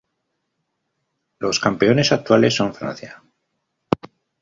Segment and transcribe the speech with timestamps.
[1.37, 3.21] Los campeones actuales son Francia.